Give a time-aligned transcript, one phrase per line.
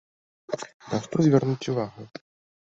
[0.93, 2.01] На што звярнуць увагу?